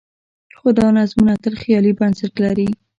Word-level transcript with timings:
خو 0.57 0.67
دا 0.77 0.87
نظمونه 0.97 1.33
تل 1.43 1.53
خیالي 1.61 1.91
بنسټ 1.99 2.33
لري. 2.43 2.69